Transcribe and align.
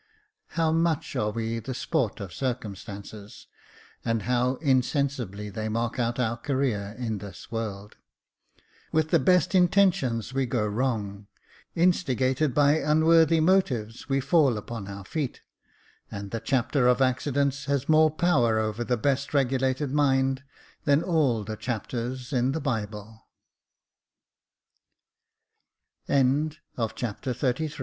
How 0.57 0.71
much 0.71 1.15
are 1.15 1.29
we 1.29 1.59
the 1.59 1.75
sport 1.75 2.19
of 2.19 2.33
circumstances, 2.33 3.45
and 4.03 4.23
how 4.23 4.55
insensibly 4.55 5.51
they 5.51 5.69
mark 5.69 5.99
out 5.99 6.19
our 6.19 6.37
career 6.37 6.95
in 6.97 7.19
this 7.19 7.51
world! 7.51 7.97
With 8.91 9.09
the 9.11 9.19
best 9.19 9.53
intentions 9.53 10.33
we 10.33 10.47
go 10.47 10.65
wrong; 10.65 11.27
instigated 11.75 12.51
by 12.55 12.77
unworthy 12.77 13.39
motives, 13.39 14.09
we 14.09 14.19
fall 14.21 14.57
upon 14.57 14.87
our 14.87 15.05
feet, 15.05 15.41
and 16.09 16.31
the 16.31 16.39
chapter 16.39 16.87
of 16.87 16.99
accidents 16.99 17.65
has 17.65 17.87
more 17.87 18.09
power 18.09 18.57
over 18.57 18.83
the 18.83 18.97
best 18.97 19.35
regulated 19.35 19.91
mind 19.91 20.41
than 20.83 21.03
all 21.03 21.43
the 21.43 21.55
chapters 21.55 22.33